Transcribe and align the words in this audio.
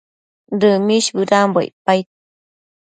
Dëmish 0.59 1.09
bëdambo 1.15 1.59
icpaid 1.67 2.07